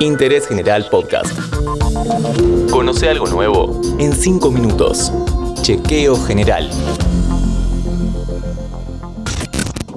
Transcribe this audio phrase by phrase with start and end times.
[0.00, 1.32] Interés General Podcast.
[2.70, 5.10] Conoce algo nuevo en 5 minutos.
[5.62, 6.70] Chequeo General.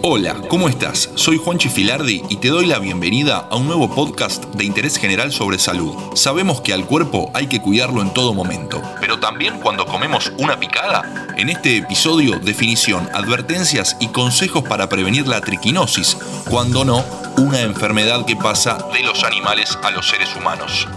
[0.01, 1.09] Hola, ¿cómo estás?
[1.15, 5.34] Soy Juanchi Filardi y te doy la bienvenida a un nuevo podcast de interés general
[5.34, 5.93] sobre salud.
[6.16, 10.57] Sabemos que al cuerpo hay que cuidarlo en todo momento, pero también cuando comemos una
[10.57, 11.27] picada.
[11.38, 16.18] En este episodio, definición, advertencias y consejos para prevenir la triquinosis,
[16.50, 17.04] cuando no,
[17.39, 20.88] una enfermedad que pasa de los animales a los seres humanos.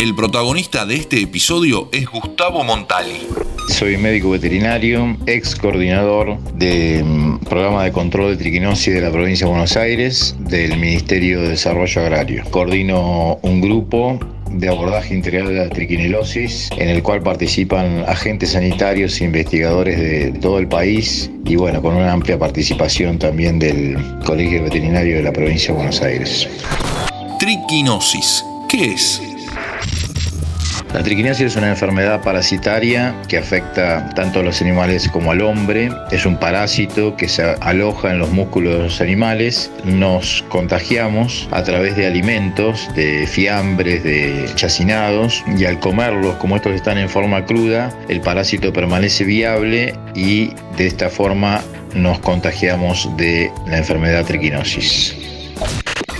[0.00, 3.26] El protagonista de este episodio es Gustavo Montali.
[3.68, 9.50] Soy médico veterinario, ex coordinador del programa de control de triquinosis de la provincia de
[9.50, 12.44] Buenos Aires del Ministerio de Desarrollo Agrario.
[12.50, 14.18] Coordino un grupo
[14.54, 20.32] de abordaje integral de la triquinelosis, en el cual participan agentes sanitarios e investigadores de
[20.40, 25.32] todo el país y bueno, con una amplia participación también del Colegio Veterinario de la
[25.32, 26.48] provincia de Buenos Aires.
[27.38, 29.31] Triquinosis, ¿qué es?
[30.92, 35.90] La triquinosis es una enfermedad parasitaria que afecta tanto a los animales como al hombre.
[36.10, 39.70] Es un parásito que se aloja en los músculos de los animales.
[39.84, 46.72] Nos contagiamos a través de alimentos, de fiambres, de chacinados y al comerlos, como estos
[46.72, 51.62] están en forma cruda, el parásito permanece viable y de esta forma
[51.94, 55.16] nos contagiamos de la enfermedad triquinosis.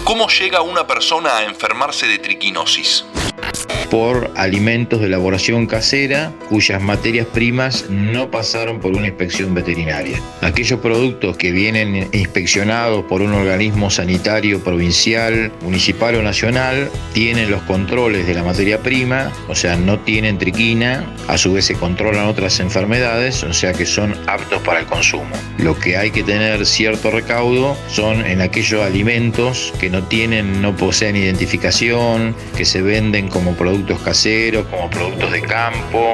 [0.05, 3.05] ¿Cómo llega una persona a enfermarse de triquinosis?
[3.93, 10.19] Por alimentos de elaboración casera cuyas materias primas no pasaron por una inspección veterinaria.
[10.41, 17.61] Aquellos productos que vienen inspeccionados por un organismo sanitario provincial, municipal o nacional tienen los
[17.65, 22.25] controles de la materia prima, o sea, no tienen triquina, a su vez se controlan
[22.29, 25.37] otras enfermedades, o sea que son aptos para el consumo.
[25.59, 30.75] Lo que hay que tener cierto recaudo son en aquellos alimentos que no tienen, no
[30.75, 36.13] poseen identificación, que se venden como productos caseros, como productos de campo.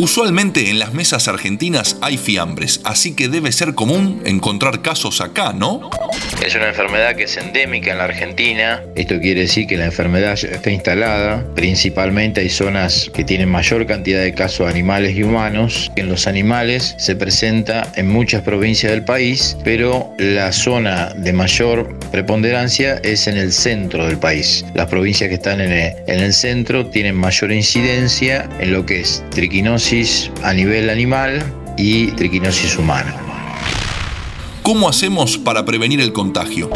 [0.00, 5.52] Usualmente en las mesas argentinas hay fiambres, así que debe ser común encontrar casos acá,
[5.52, 5.90] ¿no?
[6.40, 8.80] Es una enfermedad que es endémica en la Argentina.
[8.94, 11.44] Esto quiere decir que la enfermedad está instalada.
[11.56, 15.90] Principalmente hay zonas que tienen mayor cantidad de casos animales y humanos.
[15.96, 21.98] En los animales se presenta en muchas provincias del país, pero la zona de mayor
[22.12, 24.64] preponderancia es en el centro del país.
[24.74, 29.00] Las provincias que están en el, en el centro tienen mayor incidencia en lo que
[29.00, 29.87] es triquinosis
[30.42, 31.42] a nivel animal
[31.78, 33.16] y triquinosis humana.
[34.62, 36.68] ¿Cómo hacemos para prevenir el contagio?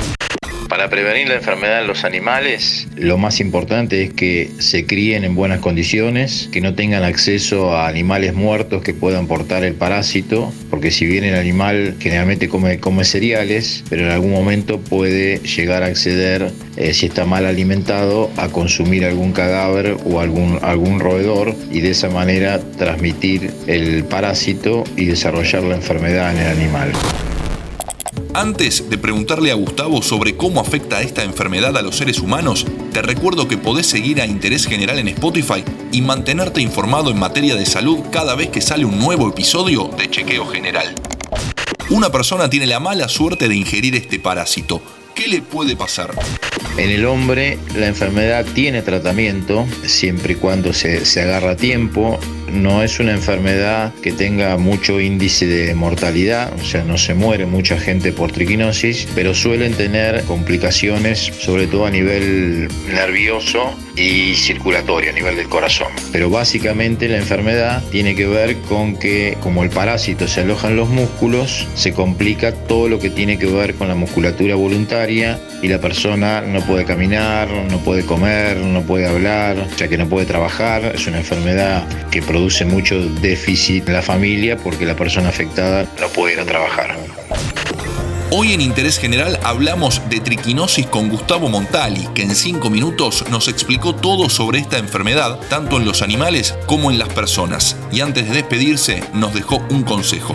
[0.72, 5.34] Para prevenir la enfermedad en los animales, lo más importante es que se críen en
[5.34, 10.90] buenas condiciones, que no tengan acceso a animales muertos que puedan portar el parásito, porque
[10.90, 15.88] si bien el animal generalmente come, come cereales, pero en algún momento puede llegar a
[15.88, 21.82] acceder, eh, si está mal alimentado, a consumir algún cadáver o algún, algún roedor y
[21.82, 26.92] de esa manera transmitir el parásito y desarrollar la enfermedad en el animal.
[28.34, 33.02] Antes de preguntarle a Gustavo sobre cómo afecta esta enfermedad a los seres humanos, te
[33.02, 35.62] recuerdo que podés seguir a Interés General en Spotify
[35.92, 40.08] y mantenerte informado en materia de salud cada vez que sale un nuevo episodio de
[40.08, 40.94] Chequeo General.
[41.90, 44.80] Una persona tiene la mala suerte de ingerir este parásito.
[45.14, 46.14] ¿Qué le puede pasar?
[46.78, 52.18] En el hombre la enfermedad tiene tratamiento siempre y cuando se, se agarra a tiempo
[52.52, 57.46] no es una enfermedad que tenga mucho índice de mortalidad, o sea, no se muere
[57.46, 65.10] mucha gente por triquinosis, pero suelen tener complicaciones, sobre todo a nivel nervioso y circulatorio,
[65.10, 65.88] a nivel del corazón.
[66.12, 70.76] Pero básicamente la enfermedad tiene que ver con que como el parásito se aloja en
[70.76, 75.68] los músculos, se complica todo lo que tiene que ver con la musculatura voluntaria y
[75.68, 80.26] la persona no puede caminar, no puede comer, no puede hablar, ya que no puede
[80.26, 80.92] trabajar.
[80.94, 85.86] Es una enfermedad que produce produce mucho déficit en la familia porque la persona afectada
[86.00, 86.96] no puede ir a trabajar.
[88.32, 93.46] Hoy en Interés General hablamos de triquinosis con Gustavo Montali, que en cinco minutos nos
[93.46, 97.76] explicó todo sobre esta enfermedad, tanto en los animales como en las personas.
[97.92, 100.34] Y antes de despedirse, nos dejó un consejo.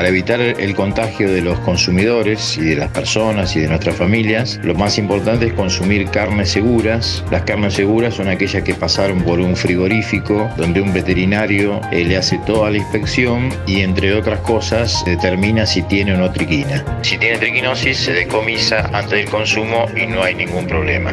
[0.00, 4.58] Para evitar el contagio de los consumidores y de las personas y de nuestras familias,
[4.62, 7.22] lo más importante es consumir carnes seguras.
[7.30, 12.16] Las carnes seguras son aquellas que pasaron por un frigorífico donde un veterinario eh, le
[12.16, 16.82] hace toda la inspección y entre otras cosas determina si tiene o no triquina.
[17.02, 21.12] Si tiene triquinosis se decomisa antes del consumo y no hay ningún problema.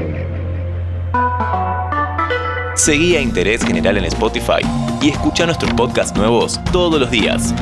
[2.75, 4.61] Seguí a Interés General en Spotify
[5.01, 7.53] y escucha nuestros podcasts nuevos todos los días.